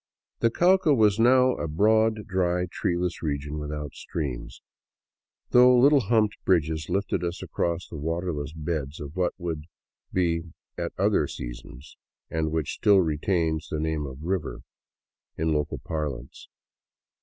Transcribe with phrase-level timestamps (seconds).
[0.39, 4.63] The Cauca was now a broad, dry, treeless region without streams,
[5.51, 9.65] though little humped bridges lifted us across the waterless beds of what would
[10.11, 11.97] be such at other seasons,
[12.31, 14.61] and which still retained the name of" river"
[15.37, 16.49] in local parlance.